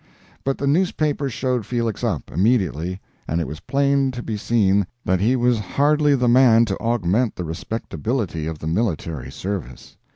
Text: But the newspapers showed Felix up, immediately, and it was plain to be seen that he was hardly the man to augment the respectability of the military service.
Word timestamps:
But 0.43 0.57
the 0.57 0.65
newspapers 0.65 1.31
showed 1.31 1.63
Felix 1.63 2.03
up, 2.03 2.31
immediately, 2.31 2.99
and 3.27 3.39
it 3.39 3.45
was 3.45 3.59
plain 3.59 4.09
to 4.13 4.23
be 4.23 4.35
seen 4.35 4.87
that 5.05 5.19
he 5.19 5.35
was 5.35 5.59
hardly 5.59 6.15
the 6.15 6.27
man 6.27 6.65
to 6.65 6.77
augment 6.77 7.35
the 7.35 7.43
respectability 7.45 8.47
of 8.47 8.57
the 8.57 8.65
military 8.65 9.31
service. 9.31 9.97